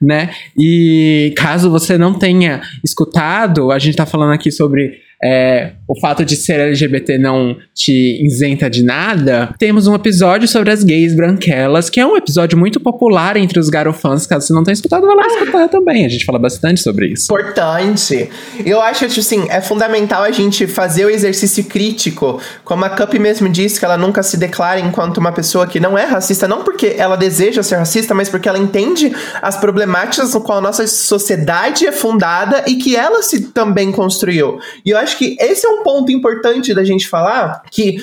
[0.00, 0.30] né?
[0.58, 6.24] E caso você não tenha escutado, a gente tá falando aqui sobre é, o fato
[6.24, 11.90] de ser LGBT não te isenta de nada, temos um episódio sobre as gays branquelas,
[11.90, 14.26] que é um episódio muito popular entre os garofãs.
[14.26, 16.06] Caso você não tenha escutado, vai lá escutar também.
[16.06, 17.32] A gente fala bastante sobre isso.
[17.32, 18.30] Importante.
[18.64, 22.40] Eu acho que, assim, é fundamental a gente fazer o exercício crítico.
[22.64, 25.98] Como a Cup mesmo disse, que ela nunca se declara enquanto uma pessoa que não
[25.98, 29.12] é racista, não porque ela deseja ser racista, mas porque ela entende
[29.42, 34.58] as problemáticas com qual a nossa sociedade é fundada e que ela se também construiu.
[34.84, 37.98] E eu acho que esse é um ponto importante da gente falar, que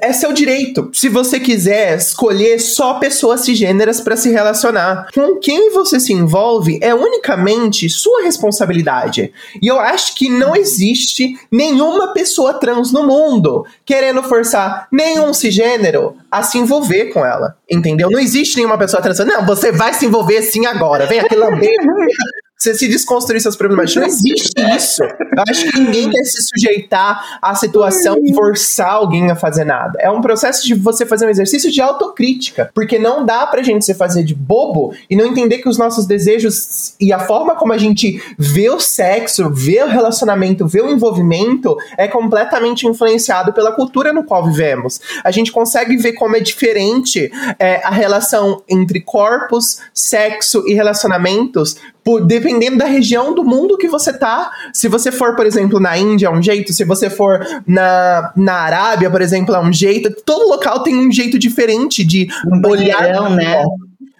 [0.00, 0.90] é seu direito.
[0.92, 6.78] Se você quiser escolher só pessoas cisgêneras para se relacionar, com quem você se envolve
[6.80, 9.32] é unicamente sua responsabilidade.
[9.60, 16.16] E eu acho que não existe nenhuma pessoa trans no mundo querendo forçar nenhum cisgênero
[16.30, 17.56] a se envolver com ela.
[17.70, 18.10] Entendeu?
[18.10, 19.18] Não existe nenhuma pessoa trans.
[19.20, 21.06] Não, você vai se envolver sim agora.
[21.06, 21.70] Vem aqui lamber.
[22.64, 23.94] Você se desconstruir seus problemas.
[23.94, 25.02] Não existe isso.
[25.02, 29.98] Eu acho que ninguém quer se sujeitar à situação e forçar alguém a fazer nada.
[30.00, 32.70] É um processo de você fazer um exercício de autocrítica.
[32.74, 36.06] Porque não dá pra gente se fazer de bobo e não entender que os nossos
[36.06, 40.90] desejos e a forma como a gente vê o sexo, vê o relacionamento, vê o
[40.90, 45.02] envolvimento é completamente influenciado pela cultura no qual vivemos.
[45.22, 51.76] A gente consegue ver como é diferente é, a relação entre corpos, sexo e relacionamentos
[52.04, 54.50] por, dependendo da região do mundo que você tá.
[54.72, 56.72] Se você for, por exemplo, na Índia, é um jeito.
[56.72, 60.14] Se você for na, na Arábia, por exemplo, é um jeito.
[60.24, 62.98] Todo local tem um jeito diferente de Um olhar.
[62.98, 63.64] banheirão, né?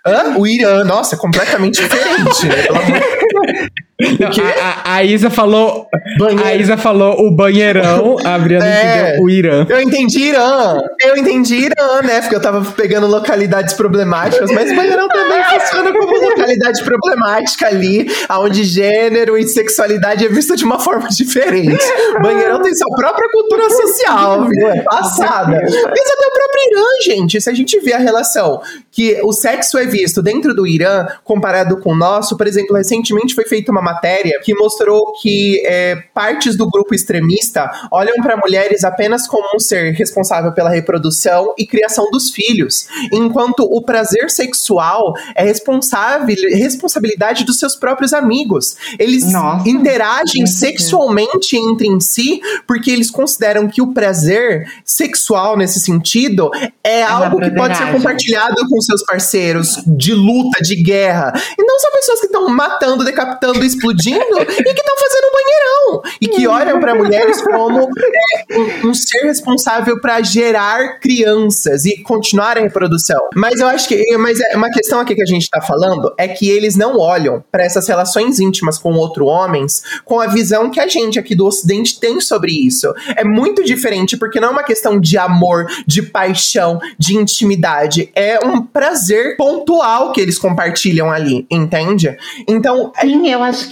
[0.07, 0.37] Hã?
[0.39, 3.69] O Irã, nossa, é completamente diferente, né?
[4.01, 5.87] A, a- a Isa falou.
[6.19, 6.45] Banheiro.
[6.45, 9.01] A Isa falou o banheirão, a Briana É.
[9.11, 9.67] entendeu o Irã.
[9.69, 10.79] Eu entendi Irã.
[11.03, 12.21] Eu entendi Irã, né?
[12.21, 18.07] Porque eu tava pegando localidades problemáticas, mas o Banheirão também funciona como localidade problemática ali,
[18.33, 21.85] onde gênero e sexualidade é visto de uma forma diferente.
[22.21, 24.69] Banheirão tem sua própria cultura social, viu?
[24.69, 25.61] É passada.
[25.63, 29.79] Mas até o próprio Irã, gente, se a gente vê a relação que o sexo
[29.79, 33.83] é visto dentro do Irã comparado com o nosso, por exemplo, recentemente foi feita uma
[33.95, 39.59] matéria que mostrou que é, partes do grupo extremista olham para mulheres apenas como um
[39.59, 47.45] ser responsável pela reprodução e criação dos filhos, enquanto o prazer sexual é responsável, responsabilidade
[47.45, 48.77] dos seus próprios amigos.
[48.99, 56.51] Eles Nossa, interagem sexualmente entre si porque eles consideram que o prazer sexual nesse sentido
[56.83, 61.33] é algo que pode ser compartilhado com seus parceiros de luta, de guerra.
[61.59, 66.03] E não são pessoas que estão matando, decapitando, explodindo e que estão fazendo banheirão.
[66.21, 72.03] E que olham para mulheres como é, um, um ser responsável para gerar crianças e
[72.03, 73.21] continuar a reprodução.
[73.35, 76.29] Mas eu acho que mas é uma questão aqui que a gente tá falando é
[76.29, 80.81] que eles não olham para essas relações íntimas com outro homens com a visão que
[80.81, 82.93] a gente aqui do ocidente tem sobre isso.
[83.17, 88.39] É muito diferente porque não é uma questão de amor, de paixão, de intimidade, é
[88.45, 92.17] um prazer pontual que eles compartilham ali, entende?
[92.49, 93.64] Então, a- Sim, eu acho.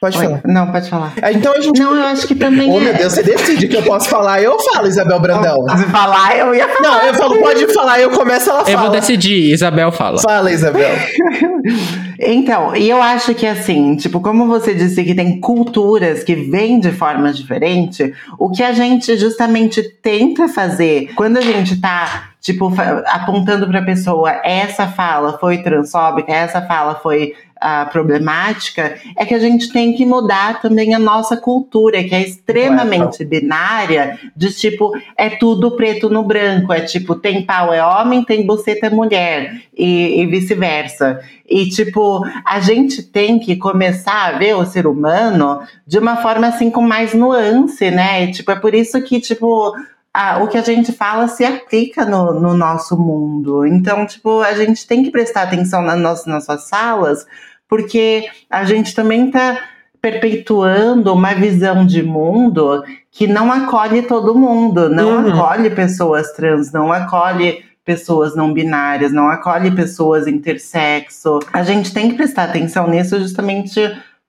[0.00, 0.40] Pode Oi, falar.
[0.44, 1.12] Não, pode falar.
[1.32, 2.70] Então a gente Não, eu acho que também.
[2.70, 2.80] Oh, é...
[2.80, 5.56] meu Deus, você decide que eu posso falar, eu falo, Isabel Brandão.
[5.76, 6.88] Se falar, eu ia falar.
[6.88, 8.90] Não, eu falo, pode falar, eu começo, ela Eu vou fala.
[8.90, 10.20] decidir, Isabel fala.
[10.20, 10.88] Fala, Isabel.
[12.20, 16.80] Então, e eu acho que assim, tipo, como você disse que tem culturas que vêm
[16.80, 22.72] de forma diferente, o que a gente justamente tenta fazer quando a gente tá, tipo,
[23.06, 29.38] apontando pra pessoa, essa fala foi transfóbica, essa fala foi ah, problemática, é que a
[29.38, 35.30] gente tem que mudar também a nossa cultura, que é extremamente binária, de tipo, é
[35.30, 40.20] tudo preto no branco, é tipo, tem pau é homem, tem buceta é mulher, e,
[40.20, 41.20] e vice-versa.
[41.48, 46.48] E, tipo, a gente tem que começar a ver o ser humano de uma forma,
[46.48, 48.24] assim, com mais nuance, né?
[48.24, 49.72] E, tipo, é por isso que, tipo,
[50.18, 53.64] a- o que a gente fala se aplica no, no nosso mundo.
[53.66, 57.26] Então, tipo, a gente tem que prestar atenção na nossa, nas nossas salas,
[57.68, 59.58] porque a gente também tá
[60.00, 65.32] perpetuando uma visão de mundo que não acolhe todo mundo, não Uhum.
[65.32, 71.38] acolhe pessoas trans, não acolhe pessoas não binárias, não acolhe pessoas intersexo.
[71.52, 73.80] A gente tem que prestar atenção nisso justamente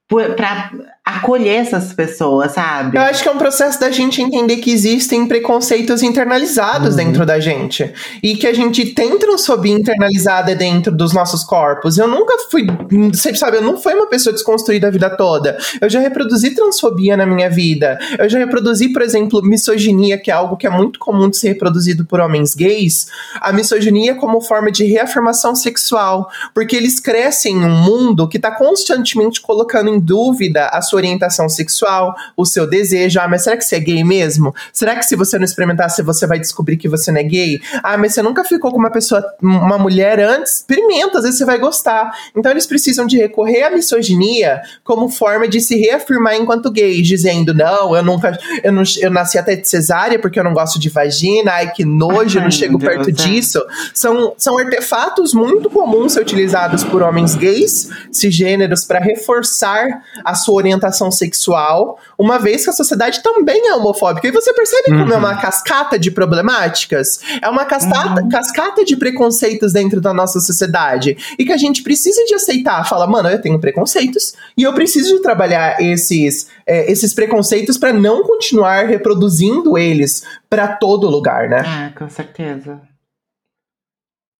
[0.07, 0.71] para
[1.09, 2.97] acolher essas pessoas, sabe?
[2.97, 7.39] Eu acho que é um processo da gente entender que existem preconceitos internalizados dentro da
[7.39, 7.91] gente.
[8.21, 11.97] E que a gente tem transfobia internalizada dentro dos nossos corpos.
[11.97, 12.67] Eu nunca fui.
[13.11, 15.57] Você sabe, eu não fui uma pessoa desconstruída a vida toda.
[15.81, 17.97] Eu já reproduzi transfobia na minha vida.
[18.17, 21.49] Eu já reproduzi, por exemplo, misoginia, que é algo que é muito comum de ser
[21.49, 23.07] reproduzido por homens gays.
[23.41, 26.29] A misoginia como forma de reafirmação sexual.
[26.53, 31.01] Porque eles crescem em um mundo que está constantemente colocando em dúvida a sua sua
[31.01, 33.19] orientação sexual, o seu desejo.
[33.19, 34.53] Ah, mas será que você é gay mesmo?
[34.73, 37.61] Será que se você não experimentar, você vai descobrir que você não é gay?
[37.83, 40.57] Ah, mas você nunca ficou com uma pessoa, uma mulher antes?
[40.57, 42.11] Experimenta, às vezes você vai gostar.
[42.35, 47.53] Então eles precisam de recorrer à misoginia como forma de se reafirmar enquanto gays, dizendo:
[47.53, 50.89] não, eu nunca, eu, não, eu nasci até de cesárea porque eu não gosto de
[50.89, 53.29] vagina, ai que nojo, eu não Ai, chego meu perto Deus, é.
[53.29, 53.65] disso.
[53.93, 60.55] São, são artefatos muito comuns ser utilizados por homens gays, cisgêneros, para reforçar a sua
[60.55, 60.78] orientação
[61.11, 64.27] sexual, uma vez que a sociedade também é homofóbica.
[64.27, 67.19] E você percebe como é uma cascata de problemáticas?
[67.41, 71.17] É uma cascata, cascata de preconceitos dentro da nossa sociedade.
[71.37, 72.87] E que a gente precisa de aceitar.
[72.87, 77.93] Fala, mano, eu tenho preconceitos e eu preciso de trabalhar esses, é, esses preconceitos para
[77.93, 81.63] não continuar reproduzindo eles para todo lugar, né?
[81.65, 82.88] Ah, com certeza.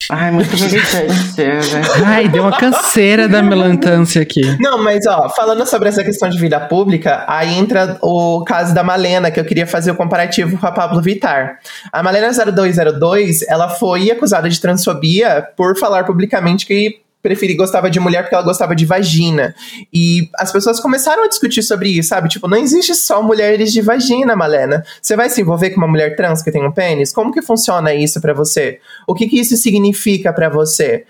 [0.10, 1.38] Ai, muito militante.
[1.38, 1.82] né?
[2.04, 4.42] Ai, deu uma canseira da militância aqui.
[4.60, 8.84] Não, mas ó, falando sobre essa questão de vida pública, aí entra o caso da
[8.84, 11.60] Malena, que eu queria fazer o comparativo com a Pablo Vittar.
[11.92, 18.00] A Malena 0202, ela foi acusada de transfobia por falar publicamente que preferia gostava de
[18.00, 19.54] mulher porque ela gostava de vagina.
[19.94, 22.30] E as pessoas começaram a discutir sobre isso, sabe?
[22.30, 24.84] Tipo, não existe só mulheres de vagina, Malena.
[25.02, 27.12] Você vai se envolver com uma mulher trans que tem um pênis?
[27.12, 28.80] Como que funciona isso pra você?
[29.08, 31.06] O que que isso significa pra você?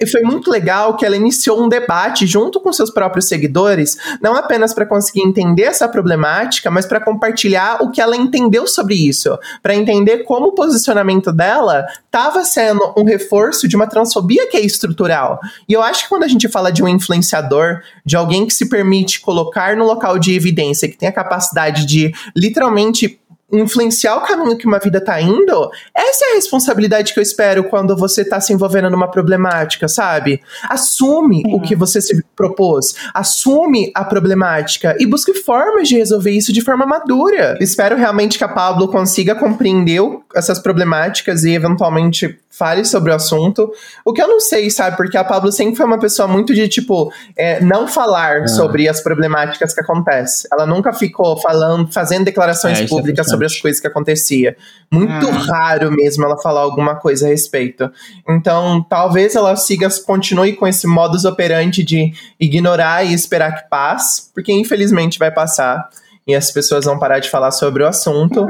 [0.00, 4.34] E foi muito legal que ela iniciou um debate junto com seus próprios seguidores, não
[4.34, 9.38] apenas para conseguir entender essa problemática, mas para compartilhar o que ela entendeu sobre isso,
[9.62, 14.60] para entender como o posicionamento dela estava sendo um reforço de uma transfobia que é
[14.60, 15.09] estrutural.
[15.68, 18.68] E eu acho que quando a gente fala de um influenciador, de alguém que se
[18.68, 23.19] permite colocar no local de evidência, que tem a capacidade de literalmente
[23.52, 27.64] influenciar o caminho que uma vida tá indo, essa é a responsabilidade que eu espero
[27.64, 30.40] quando você tá se envolvendo numa problemática, sabe?
[30.68, 36.52] Assume o que você se propôs, assume a problemática e busque formas de resolver isso
[36.52, 37.56] de forma madura.
[37.60, 40.00] Espero realmente que a Pablo consiga compreender
[40.34, 43.72] essas problemáticas e eventualmente fale sobre o assunto.
[44.04, 44.96] O que eu não sei, sabe?
[44.96, 49.00] Porque a Pablo sempre foi uma pessoa muito de, tipo, é, não falar sobre as
[49.00, 50.48] problemáticas que acontecem.
[50.52, 53.62] Ela nunca ficou falando, fazendo declarações É, é públicas sobre as frustrante.
[53.62, 54.56] coisas que acontecia.
[54.90, 55.38] Muito Ah.
[55.38, 57.90] raro mesmo ela falar alguma coisa a respeito.
[58.28, 64.30] Então, talvez ela siga, continue com esse modus operandi de ignorar e esperar que passe,
[64.34, 65.88] porque infelizmente vai passar.
[66.26, 68.46] E as pessoas vão parar de falar sobre o assunto.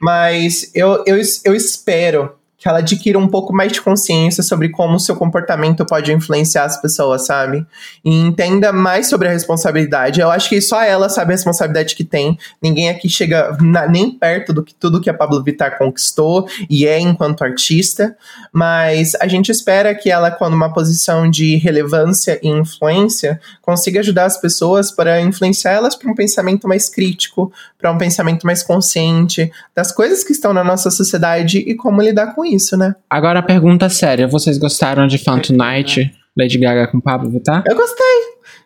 [0.00, 4.96] Mas eu, eu, eu espero que ela adquira um pouco mais de consciência sobre como
[4.96, 7.66] o seu comportamento pode influenciar as pessoas, sabe?
[8.04, 10.20] E entenda mais sobre a responsabilidade.
[10.20, 12.38] Eu acho que só ela sabe a responsabilidade que tem.
[12.60, 16.86] Ninguém aqui chega na- nem perto do que tudo que a Pablo Vittar conquistou e
[16.86, 18.14] é enquanto artista.
[18.52, 24.26] Mas a gente espera que ela, quando uma posição de relevância e influência, consiga ajudar
[24.26, 29.50] as pessoas para influenciar elas para um pensamento mais crítico, para um pensamento mais consciente
[29.74, 32.94] das coisas que estão na nossa sociedade e como lidar com isso, né?
[33.08, 36.12] Agora a pergunta séria: vocês gostaram de Fun Tonight?
[36.38, 37.62] Lady Gaga com Pablo Vittar?
[37.66, 38.06] Eu gostei.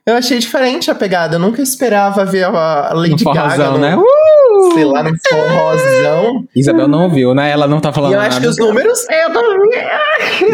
[0.06, 1.36] Eu achei diferente a pegada.
[1.36, 3.96] Eu nunca esperava ver a Um Lady Gaga forrozão, no, né?
[4.74, 6.44] sei lá, num forrozão.
[6.54, 7.50] Isabel não ouviu, né?
[7.50, 8.28] Ela não tá falando E eu nada.
[8.28, 9.06] acho que os números...
[9.08, 9.40] Eu tô.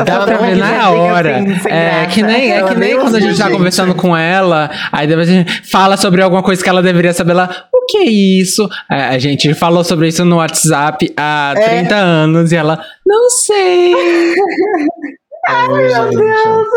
[0.05, 1.37] Dá Ela pra ver na dizer hora.
[1.39, 3.57] assim, é que nem, é Ela que nem quando a gente tá gente.
[3.57, 7.33] conversando com ela, aí depois a gente fala sobre alguma coisa que ela deveria saber
[7.35, 7.49] lá.
[7.91, 8.69] Que é isso?
[8.91, 11.69] É, a gente falou sobre isso no WhatsApp há É.
[11.81, 13.93] 30 anos e ela, não sei.
[15.51, 16.69] Ai, meu Deus!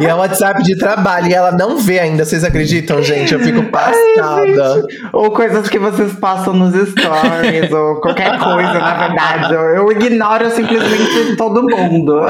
[0.00, 3.32] E é WhatsApp de trabalho e ela não vê ainda, vocês acreditam, gente?
[3.32, 4.86] Eu fico passada.
[5.12, 9.54] Ou coisas que vocês postam nos stories, ou qualquer coisa, na verdade.
[9.54, 12.20] Eu, ignoro simplesmente todo mundo.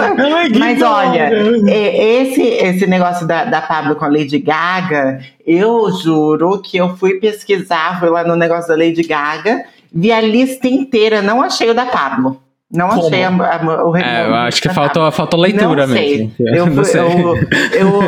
[0.58, 1.30] Mas olha,
[1.68, 6.96] é, esse, esse negócio da, da Pablo com a Lady Gaga, eu juro que eu
[6.96, 11.70] fui pesquisar, fui lá no negócio da Lady Gaga, vi a lista inteira, não achei
[11.70, 12.40] o da Pablo.
[12.72, 13.06] Não Como?
[13.06, 16.32] achei a, a, o É, eu acho que faltou, faltou leitura não sei.
[16.38, 16.56] mesmo.
[16.56, 17.00] Eu, Não sei.
[17.02, 17.36] eu,
[17.72, 18.00] eu,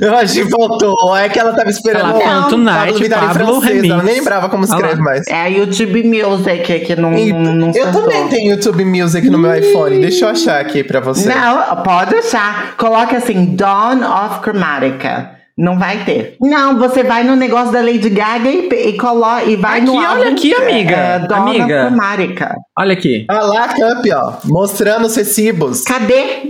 [0.00, 1.16] Eu acho que faltou.
[1.16, 3.84] É que ela tava esperando Ela, Pablo Fun Tonight, Pablo francês.
[3.84, 4.04] Ela Remix.
[4.04, 5.02] nem lembrava como escreve lá.
[5.02, 5.26] mais.
[5.28, 9.36] é a YouTube Music que não, E não, não eu também tenho YouTube Music no
[9.38, 10.00] meu iPhone.
[10.00, 11.28] Deixa eu achar aqui pra você.
[11.28, 12.74] Não, pode deixar.
[12.76, 15.30] Coloque assim, Dawn of Chromatica.
[15.58, 16.36] Não vai ter.
[16.40, 19.94] Não, você vai no negócio da Lady Gaga e, e, colo e vai Aqui, no
[19.96, 20.94] olha álbum, aqui, amiga.
[20.94, 21.86] é, Dawn Amiga.
[21.86, 22.54] Chromatica.
[22.78, 23.24] Olha aqui.
[23.30, 24.34] Ah lá, Cup, ó.
[24.44, 25.82] Mostrando os recibos.
[25.82, 26.42] Cadê?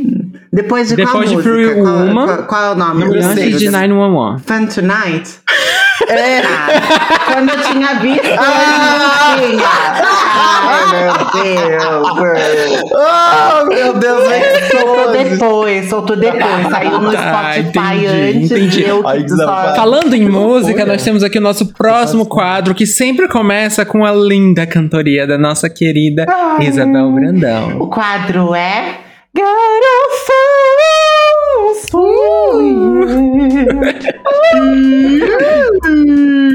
[0.52, 1.42] Depois de Depois qual de música?
[1.54, 2.26] Free qual, Woman.
[2.26, 3.04] qual, qual é o nome?
[3.04, 3.58] Número Antes seis.
[3.60, 4.42] de 911.
[4.44, 5.30] Fun Tonight?
[6.08, 6.38] É.
[6.40, 9.36] Ah, quando eu tinha visto, Ah!
[9.38, 9.68] eu não tinha.
[10.68, 12.82] Ai, meu Deus.
[12.92, 16.68] Oh, meu Deus, é Soltou depois, soltou depois.
[16.70, 18.50] Saiu no Ah, Spotify entendi, antes.
[18.52, 18.82] entendi.
[18.84, 19.74] Eu Ai, só...
[19.74, 24.12] Falando em música, nós temos aqui o nosso próximo quadro, que sempre começa com a
[24.12, 26.26] linda cantoria da nossa querida
[26.60, 27.78] Isabel Brandão.
[27.80, 29.00] O quadro é.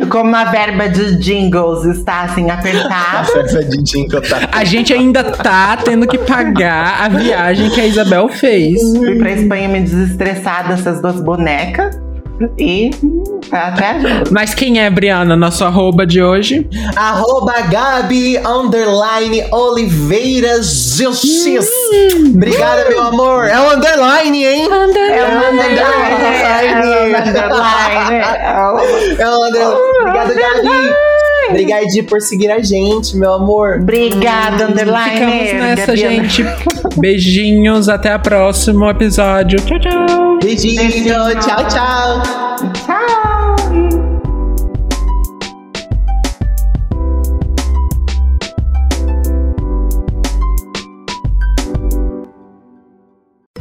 [0.09, 3.39] Como a verba de jingles está assim apertada.
[3.39, 4.49] Essa de Jingle tá.
[4.51, 8.81] A gente ainda tá tendo que pagar a viagem que a Isabel fez.
[8.97, 12.10] Fui pra Espanha me desestressar dessas duas bonecas.
[12.57, 14.23] E hum, até ajuda.
[14.31, 16.67] Mas quem é, Briana, nosso arroba de hoje?
[16.95, 21.67] Arroba Gabi underline Oliveira GX.
[22.33, 23.45] Obrigada, meu amor.
[23.45, 24.63] É o underline, hein?
[24.63, 25.21] É uma underline.
[27.15, 28.15] underline.
[29.19, 29.79] É o underline.
[29.99, 31.11] Obrigado, Gabi.
[31.49, 33.79] Obrigado por seguir a gente, meu amor.
[33.81, 35.11] Obrigada, underline.
[35.11, 36.45] Ficamos nessa, gente.
[36.97, 39.59] Beijinhos, até o próximo episódio.
[39.59, 40.39] Tchau, tchau.
[40.41, 40.81] Beijinho.
[40.81, 41.39] Beijinho.
[41.39, 42.23] Tchau, tchau.
[42.85, 43.30] Tchau.